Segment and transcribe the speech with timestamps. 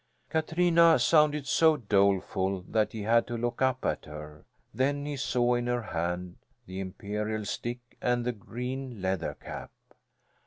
[0.29, 4.45] Katrina sounded so doleful that he had to look up at her.
[4.73, 9.69] Then he saw in her hand the imperial stick and the green leather cap.